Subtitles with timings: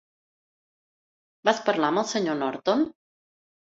[1.51, 2.39] Vas parlar amb el Sr.
[2.45, 2.87] Norton?